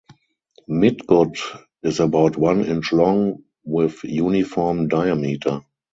[0.67, 1.37] Midgut
[1.83, 5.61] is about one inch long with uniform diameter.